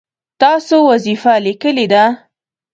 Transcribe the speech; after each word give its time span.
تاسو 0.41 0.75
وظیفه 0.91 1.33
لیکلې 1.45 1.85
ده؟ 1.93 2.03